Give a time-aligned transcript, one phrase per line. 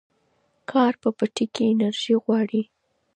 [0.71, 2.63] کار په پټي کې ډېره انرژي غواړي.